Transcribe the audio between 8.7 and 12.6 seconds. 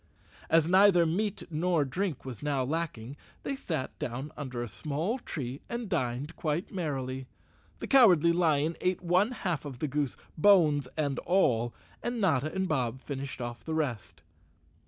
ate one half the goose, bones and all, and Notta